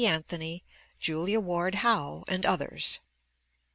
[0.03, 0.63] Anthony,
[0.99, 2.97] Julia Ward Howe, and others.